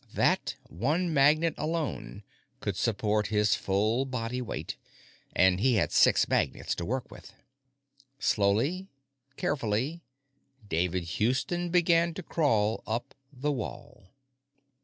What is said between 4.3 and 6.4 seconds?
weight, and he had six